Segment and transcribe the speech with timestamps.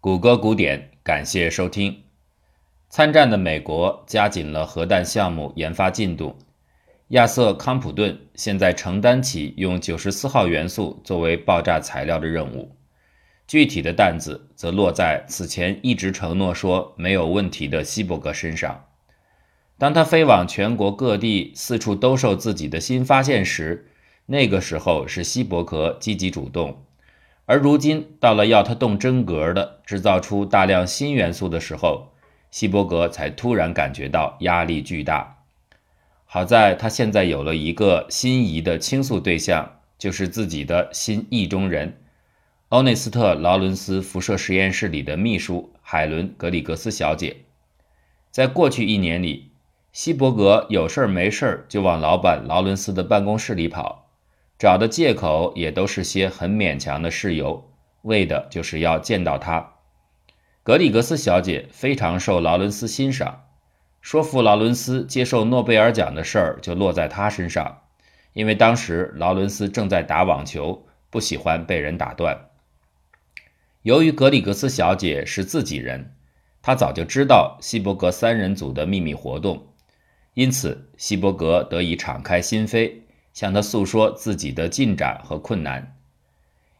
[0.00, 2.04] 谷歌古典，感谢收听。
[2.88, 6.36] 参战的美国加紧了核弹项目研发进度，
[7.08, 12.76] 亚瑟·康普顿现在承担起用九十四号元素作为爆炸材料的任务，
[13.48, 18.84] 具体的担子则落在此前一直承诺说没有问题的希伯格身上。
[19.78, 23.88] 当他飞往全国各地，四处兜售自己的新发现时，
[24.26, 26.84] 那个时候是希伯格积极主动，
[27.48, 32.12] 而如今到了要他动真格的制造出大量新元素的时候。
[32.50, 35.44] 希伯格才突然感觉到压力巨大。
[36.24, 42.00] 好在他现在有了一个心仪的倾诉对象，就是自己的新意中人——
[42.70, 47.36] 欧内斯特·劳伦斯辐射实验室里的秘书海伦·格里格斯小姐。
[48.30, 49.50] 在过去一年里，
[49.92, 54.07] 希伯格有事儿没事儿就往老板劳伦斯的办公室里跑，
[54.58, 57.70] 找的借口也都是些很勉强的事由，
[58.02, 59.74] 为的就是要见到他。
[60.64, 63.44] 格里格斯小姐非常受劳伦斯欣赏，
[64.00, 67.82] 说服劳伦斯接受诺贝尔奖的事儿就落在她身上，
[68.32, 72.36] 因为当时劳伦斯正在打网球，不喜欢被人打断。
[73.82, 76.14] 由于格里格斯小姐是自己人，
[76.60, 79.68] 她早就知道希伯格三人组的秘密活动，
[80.34, 82.92] 因此希伯格得以敞开心扉，
[83.38, 85.94] 向他诉说自己的进展和困难。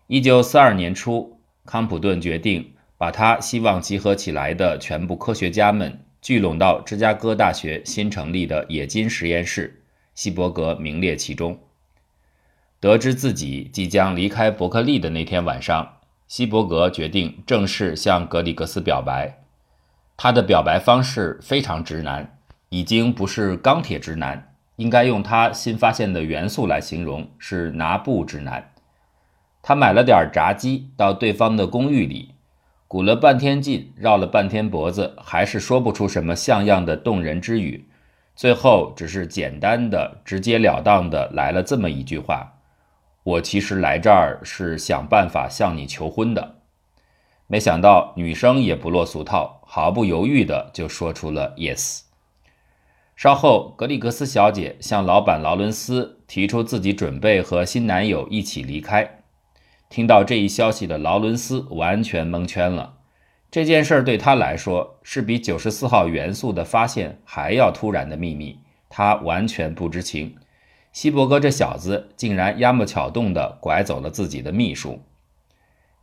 [0.09, 2.73] 一九四二年初，康普顿决定。
[3.01, 9.85] 把他希望集合起来的全部科学家们聚拢到芝加哥大学新成立的冶金实验室，
[10.17, 11.61] 希伯格名列其中。
[12.81, 19.45] 得知自己即将离开伯克利的那天晚上，希伯格决定正式向格里格斯表白。
[20.17, 22.37] 他的表白方式非常直男，
[22.71, 24.48] 已经不是钢铁直男，
[24.79, 28.73] 应该用他新发现的元素来形容，是拿布直男。
[29.61, 32.35] 他买了点炸鸡到对方的公寓里。
[32.87, 37.87] 鼓了半天劲，绕了半天脖子，还是说不出什么像样的动人之语。
[38.35, 42.55] 最后，只是简单的、直截了当的来了这么一句话
[43.25, 46.61] ：“我其实来这儿是想办法向你求婚的。”
[47.47, 52.08] 没想到女生也不落俗套，毫不犹豫的就说出了 “yes”。
[53.19, 59.23] 稍后，格里格斯小姐向老板劳伦斯提出自己准备和新男友一起离开。
[59.89, 62.95] 听到这一消息的劳伦斯完全蒙圈了。
[63.51, 70.37] 这件事对他来说是比九十四号元素的发现还要突然的秘密，他完全不知情。
[70.93, 75.03] 希伯格这小子竟然压木巧动地拐走了自己的秘书。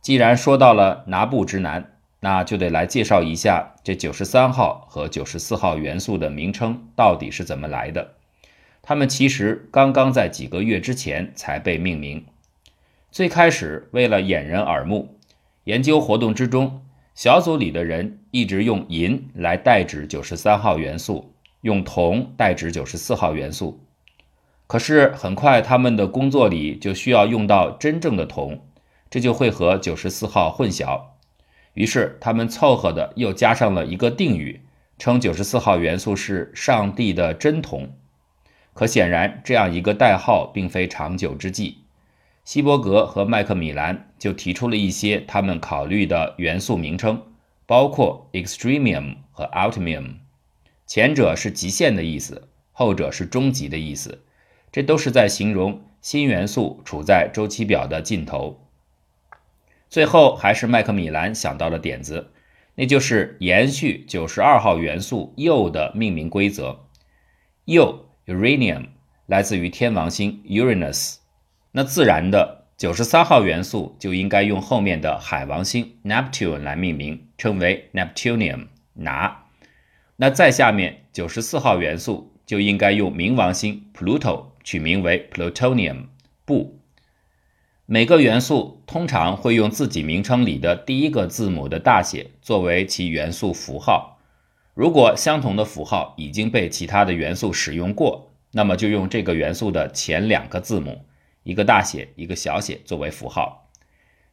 [0.02, 1.95] 既然说到了拿布直男，
[2.26, 8.14] 那就得来介绍一下这九十三号和九十四号元素的名称到底是怎么来的。
[8.82, 12.26] 他们其实刚刚在几个月之前才被命名。
[13.12, 15.20] 最开始，为了掩人耳目，
[15.62, 16.82] 研究活动之中，
[17.14, 23.78] 小组里的人一直用银来代指九十三号元素，用铜代指九十四号元素。
[24.66, 28.66] 可是很快，他们的工作里就需要用到真正的铜，
[29.08, 31.02] 这就会和九十四号混淆。
[31.76, 34.62] 于是他们凑合的又加上了一个定语，
[34.98, 37.90] 称九十四号元素是上帝的真铜。
[38.72, 41.82] 可显然，这样一个代号并非长久之计。
[42.44, 47.22] 希伯格和麦克米兰就提出了一些他们考虑的元素名称，
[47.66, 50.14] 包括 extremium 和 ultimium，
[50.86, 54.22] 前者是极限的意思，后者是终极的意思。
[54.72, 58.65] 这都是在形容新元素处在周期表的尽头。
[59.96, 62.30] 最后还是麦克米兰想到了点子，
[62.74, 66.84] 那就是延续九十二号元素铀的命名规则。
[67.64, 68.88] 铀 uranium
[69.24, 71.16] 来自于天王星 Uranus。
[71.72, 79.44] 那自然的九十三号元素就应该用后面的海王星 Neptune 来命名，称为 Neptunium 拿。
[80.16, 86.08] 那再下面九十四号元素就应该用冥王星 Pluto 取名为 Plutonium
[86.44, 86.75] 不。
[87.88, 94.18] 每个元素通常会用自己名称里的第一个字母的大写作为其元素符号。
[94.74, 101.06] 如果相同的符号已经被其他的元素使用过，那么就用这个元素的前两个字母。
[101.44, 103.68] 一个大写，一个小写作为符号，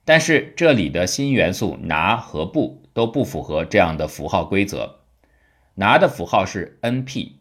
[0.04, 5.02] 但是这里的新元素拿和不都不符合这样的符号规则。
[5.76, 7.34] 拿的符号是 Np，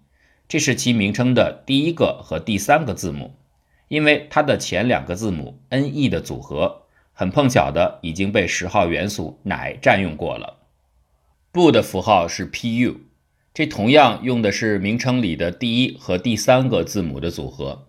[0.46, 3.34] 这是其名称的第一个和第三个字母，
[3.92, 10.60] 因为它的前两个字母 Ne 的组合很碰巧的已经被十号元素氖占用过了。
[11.52, 12.96] 不的符号是 Pu，
[13.52, 17.86] 这同样用的是名称里的第一和第三个字母的组合。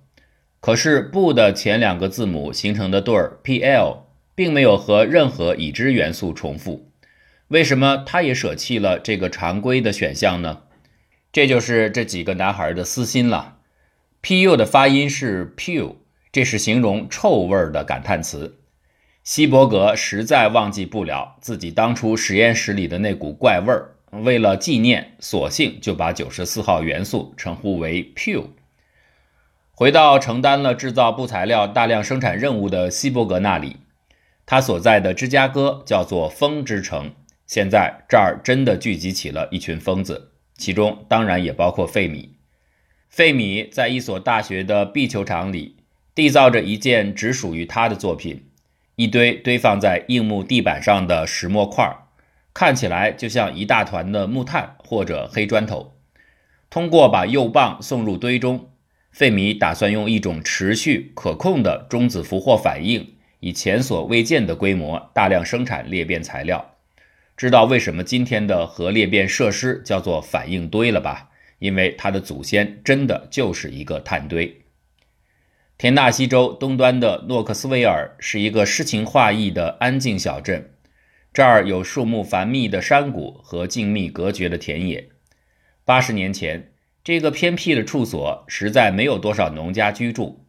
[0.59, 3.99] 可是不的前两个字母形成的对儿 Pl
[4.35, 6.91] 并没有和任何已知元素重复，
[7.47, 10.63] 为什么他也舍弃了这个常规的选项呢？
[11.31, 13.59] 这就是这几个男孩的私心了。
[14.23, 15.95] Pu 的发音是 pu，
[16.31, 18.57] 这是形容臭味儿的感叹词。
[19.21, 28.45] 希伯格实在忘记不了自己当初实验室里的那股怪味儿，为了纪念，索性就把九十四号元素称呼为 pu。
[29.73, 33.75] 回到承担了制造布材料大量生产任务的希伯格那里，
[34.45, 37.11] 他所在的芝加哥叫做风之城。
[37.45, 42.29] 现在这儿真的聚集起了一群疯子，其中当然也包括费米。
[43.13, 45.75] 费米在一所大学的壁球场里
[46.15, 48.45] 缔造着一件只属于他的作品：
[48.95, 51.95] 一堆堆放在硬木地板上的石墨块，
[52.55, 55.93] 看起来就像一大团的木炭或者黑砖头。
[56.71, 58.71] 通过把铀棒送入堆中。
[59.11, 66.73] 费米打算用一种持续可控的中子俘获反应，以前所未见的规模大量生产裂变材料。
[67.37, 71.29] 知道为什么今天的核裂变设施叫做反应堆了吧？
[71.63, 74.61] 因为他的祖先真的就是一个碳堆。
[75.77, 80.71] 田纳西州东端的诺克斯维尔是一个诗情画意的安静小镇，
[81.31, 85.07] 这儿有树木繁密的山谷和静谧隔绝的田野。
[85.85, 86.69] 八十年前。
[87.05, 90.45] 这个偏僻的处所实在没有多少农家居住，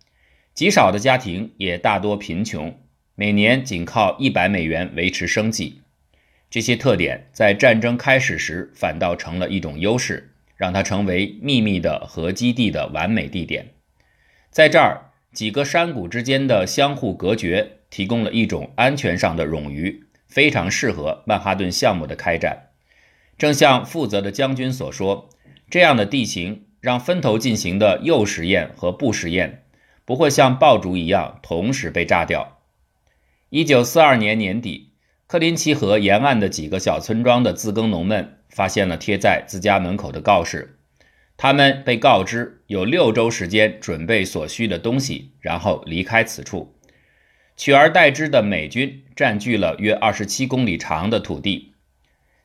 [0.54, 2.78] 极少的家庭也大多贫穷，
[3.16, 5.82] 每年仅靠一百美元维持生计。
[6.48, 13.74] 这些特点在战争开始时反倒成了一种优势，让它成为秘密的核基地的完美地点。
[14.50, 22.70] 在这儿，几个山谷之间的相互隔绝提供了一种安全上的冗余，非常适合曼哈顿项目的开展。
[23.36, 25.30] 正像负责的将军所说。
[25.70, 29.64] 这样的地形让分头进行的铀实验和布实验
[30.04, 32.58] 不会像爆竹一样同时被炸掉。
[33.48, 34.92] 一九四二年年底，
[35.26, 40.78] 克林奇河沿岸的几个小村庄的自耕农们发现了贴在自家门口的告示，
[41.36, 46.74] 他们被告知有六周时间准备所需的东西，然后离开此处。
[47.56, 51.72] 取而代之的美军占据了约二十七公里长的土地。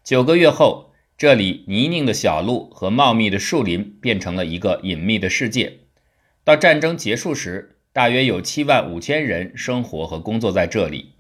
[0.03, 0.89] 九个月后。
[1.19, 5.79] 这里泥泞的小路和茂密的树林变成了一个隐秘的世界。
[6.45, 11.15] 到战争结束时，大约有七万五千人生活和工作在这里。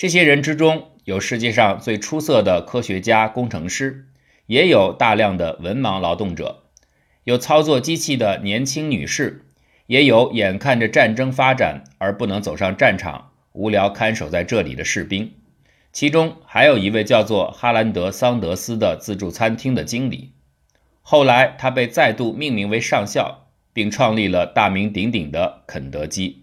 [0.00, 4.06] 这些人之中，有世界上最出色的科学家、工程师，
[4.46, 6.62] 也有大量的文盲劳动者，
[7.24, 9.44] 有操作机器的年轻女士，
[9.88, 15.32] 也有眼看着战争发展而不能走上战场、无聊看守在这里的士兵。
[15.92, 20.32] 其中还有一位叫做哈兰德·桑德斯的自助餐厅的经理，
[21.02, 26.39] 后来他被再度命名为上校，并创立了大名鼎鼎的肯德基。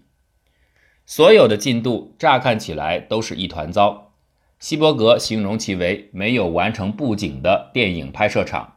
[1.10, 4.12] 所有的进度乍看起来都是一团糟。
[4.60, 8.74] 希伯格形容其为没有完成布景的电影拍摄场，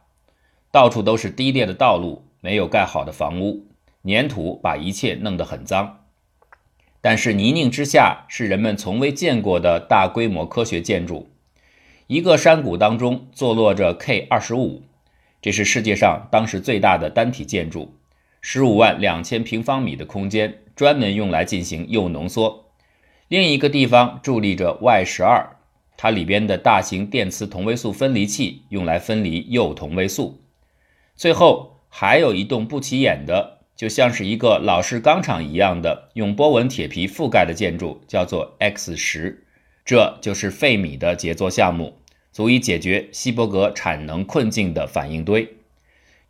[0.70, 3.66] 到处都是低劣的道路，没有盖好的房屋，
[4.06, 6.06] 粘土把一切弄得很脏。
[7.02, 11.28] 但是泥泞之下是人们从未见过的大规模科学建筑。
[12.06, 14.84] 一个山谷当中坐落着 K 二十五，
[15.42, 17.92] 这是世界上当时最大的单体建筑，
[18.40, 22.72] 十五万两千平方米的空间，专门用来进行铀浓缩。
[23.28, 25.56] 另一个地方伫立着 Y 十二，
[25.96, 30.40] 它里边的大型电磁同位素分离器用来分离铀同位素。
[31.16, 33.58] 最后还有一栋不起眼的。
[33.74, 39.44] 就像是一个老式钢厂一样的用波纹铁皮覆盖的建筑，叫做 X 十，
[39.84, 41.94] 这就是费米的杰作项目，
[42.30, 45.56] 足以解决希伯格产能困境的反应堆。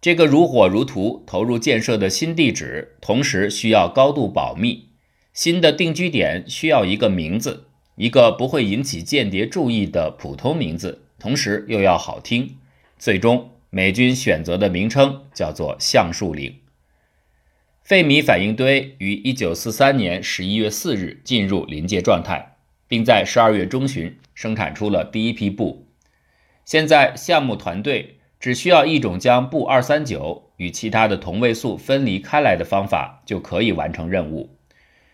[0.02, 4.88] 这个如火如荼投入建设的新地址，同时需要高度保密。
[5.32, 12.56] 新的定居点需要一个名字，一个不会引起间谍注意的普通名字，同时又要好听。
[12.98, 16.56] 最终，美军选择的名称叫做橡树岭。
[17.84, 22.56] 费米反应堆于1943年11月4日进入临界状态，
[22.88, 25.86] 并在12月中旬生产出了第一批布。
[26.64, 34.58] 现在，项目团队只需要一种将布239与其他的同位素分离开来的方法，就可以完成任务。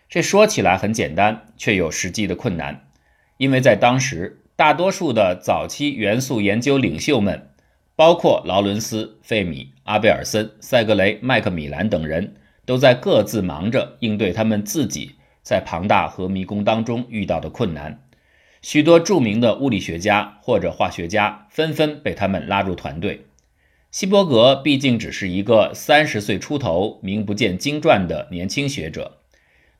[0.09, 2.87] 这说起来很简单，却有实际的困难，
[3.37, 7.51] 因为在当时，大多数的早期元素研究领袖们，
[7.95, 12.33] 包括劳伦斯、费米、阿贝尔森、塞格雷、麦克米兰等人。
[12.65, 18.03] 都在各自忙着应对他们自己在庞大核迷宫当中遇到的困难。
[18.61, 23.25] 许多著名的物理学家或者化学家纷纷被他们拉入团队。
[23.91, 29.17] 希伯格毕竟只是一个三十岁出头、名不见经传的年轻学者，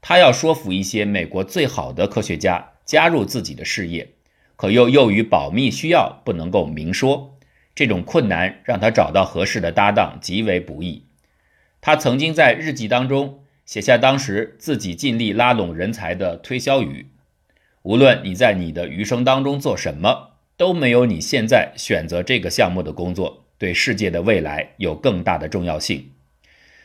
[0.01, 4.13] 他要说服一些美国最好的科学家加入自己的事业，
[4.55, 7.37] 可又由于保密需要不能够明说。
[7.75, 11.05] 这种困难让他找到合适的搭档极为不易。
[11.79, 17.08] 他曾经在日记当中写下当时自己尽力拉拢人才的推销语
[17.89, 26.11] ：“无论你在你的余生当中做什么，都没有你现在选择这个项目的工作对世界的未来有更大的重要性。”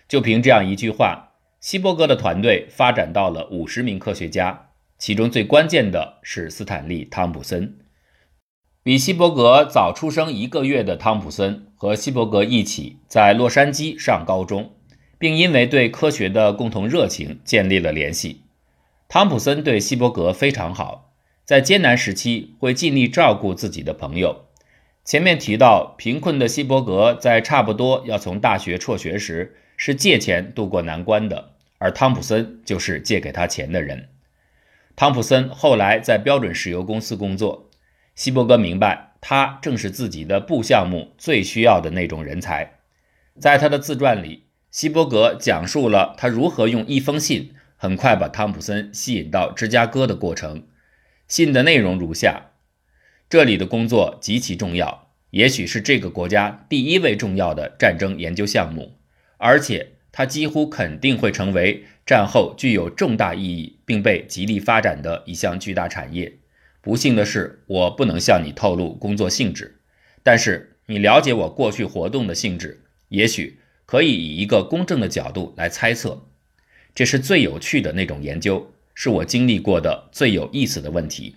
[0.09, 7.77] 就凭这样一句话，希伯格的团队发展到了五十名科学家，其中最关键的是斯坦利·汤普森。
[8.83, 14.73] 比希伯格早出生一个月的汤普森和希伯格一起在洛杉矶上高中，
[15.19, 18.44] 并因为对科学的共同热情建立了联系。
[19.15, 21.13] 汤普森对希伯格非常好，
[21.45, 24.47] 在艰难时期会尽力照顾自己的朋友。
[25.05, 34.09] 前面提到，贫困的希伯格在差不多要从大学辍学时是借钱渡过难关的，而汤普森就是借给他钱的人。
[34.97, 37.71] 汤普森后来在标准石油公司工作。
[38.17, 42.79] 希伯格明白，他正是自己的部项目最需要的那种人才。
[43.39, 47.55] 在他的自传里，希伯格讲述了他如何用一封信
[47.85, 50.69] 很快把汤普森吸引到芝加哥的过程。
[51.29, 52.53] 信的内容如下：
[53.29, 58.97] 这里的工作极其重要，也许是这个国家第一位重要的战争研究项目，
[59.37, 66.39] 而且它几乎肯定会成为战后具有重大意义并被极力发展的一项巨大产业。
[66.81, 69.83] 不幸的是，我不能向你透露工作性质，
[70.23, 76.31] 但是你了解我过去活动的性质，也许可以以一个公正的角度来猜测。
[76.95, 81.37] 这是最有趣的那种研究，是我经历过的最有意思的问题。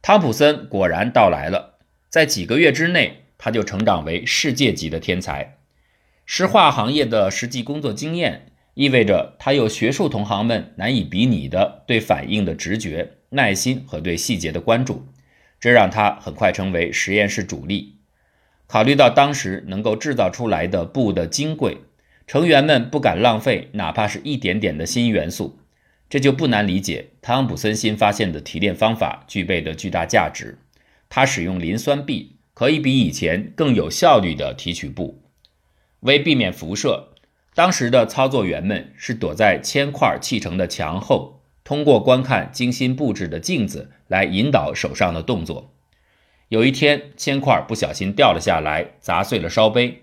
[0.00, 5.58] 汤普森果然到来了，在几个月之内，他就成长为世界级的天才。
[6.26, 13.14] 石化行业的实际工作经验意味着他有学术同行们难以比拟的对反应的直觉。
[13.30, 15.08] 耐心和对细节的关注，
[15.58, 17.96] 这让他很快成为实验室主力。
[18.68, 21.78] 考虑到当时能够制造出来的布的金贵，
[22.26, 25.58] 成员们不敢浪费哪怕是一点点的新元素，
[26.08, 30.58] 这就不难理解汤普森新发现的提炼方法具备的巨大价值。
[31.08, 35.22] 他使用磷酸铋，可以比以前更有效率地提取布。
[36.00, 37.10] 为避免辐射，
[37.54, 41.42] 当时的操作员们是躲在铅块砌成的墙后。
[41.62, 45.72] 通过观看精心布置的镜子来引导手上的动作。
[46.48, 50.02] 有一天，铅块不小心掉了下来，砸碎了烧杯，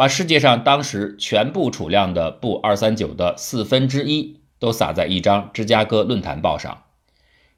[0.00, 6.84] 把世界上当时全部储量的布二三九的四分之一都撒在一张芝加哥论坛报上。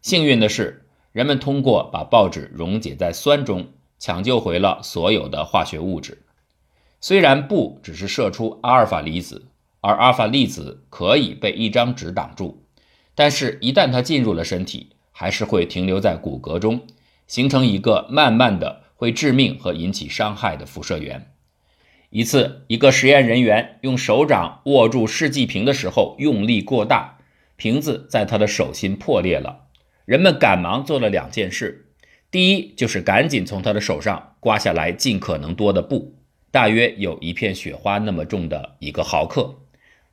[0.00, 3.68] 幸运的是，人们通过把报纸溶解在酸中，
[4.00, 6.24] 抢救回了所有的化学物质。
[7.00, 9.46] 虽然布只是射出阿尔法粒子，
[9.80, 12.64] 而阿尔法粒子可以被一张纸挡住。
[13.14, 16.80] 但是，一旦它进入了身体，还是会停留在骨骼中，
[17.28, 21.31] 形成一个慢慢的会致命和引起伤害的辐射源。
[22.14, 27.16] 一次，一个实验人员用手掌握住试剂瓶的时候用力过大，
[27.56, 29.68] 瓶子在他的手心破裂了。
[30.04, 31.86] 人们赶忙做了两件事：
[32.30, 36.14] 第一，就是赶紧从他的手上刮下来尽可能多的布，
[36.50, 39.62] 大约有一片雪花那么重的一个毫克；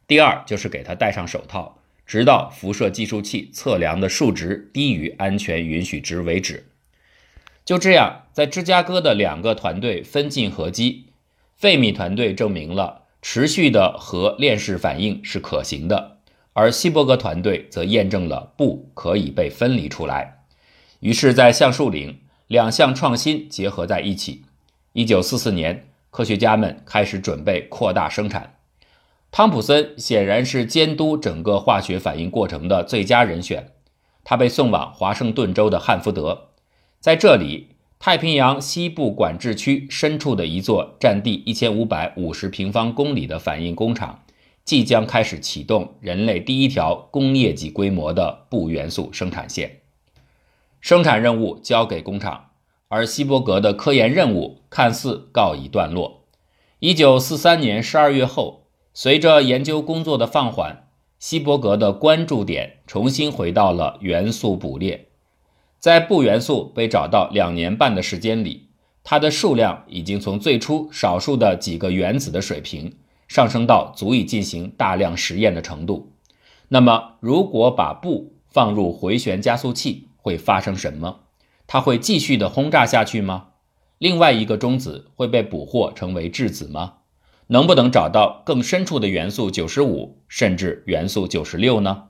[0.08, 1.82] 第二，就是给他戴上手套。
[2.06, 6.65] 直到辐射计数器测量的数值低于安全允许值为止。
[7.65, 11.09] 就这样，在芝加哥的两个团队分进合击，
[11.60, 16.20] 费米团队证明了持续的核链式反应是可行的，
[16.54, 20.46] 而希伯格团队则验证了不可以被分离出来。
[21.01, 24.46] 于是，在橡树岭，两项创新结合在一起。
[24.94, 28.56] 一九四四年，科学家们开始准备扩大生产。
[29.30, 33.74] 汤普森显然是监督整个化学反应过程的最佳人选。
[34.24, 36.51] 他被送往华盛顿州的汉福德，
[37.01, 44.24] 在这里，太平洋西部管制区深处的一座占地一千五百五十平方公里的反应工厂，
[44.63, 49.82] 即将开始启动人类第一条工业级规模的钚元素生产线。
[50.79, 52.51] 生产任务交给工厂，
[52.88, 56.24] 而希伯格的科研任务看似告一段落。
[56.79, 58.60] 一九四三年十二月后。
[58.91, 60.88] 随着研究工作的放缓，
[61.20, 65.09] 希伯格的关注点重新回到了元素捕猎。
[65.80, 68.68] 在钚元素被找到两年半的时间里，
[69.04, 76.12] 它的数量已经从最初少数的几个原子的水平上升到足以进行大量实验的程度。
[76.68, 81.22] 那么，如果把钚放入回旋加速器，会发生什么？
[81.66, 83.48] 它会继续的轰炸下去吗？
[83.98, 86.96] 另外一个中子会被捕获成为质子吗？
[87.48, 92.10] 能不能找到更深处的元素九十五，甚至元素九十六呢？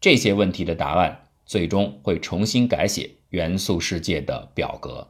[0.00, 5.08] 这些问题的答案最终会重新改写元素世界的表格。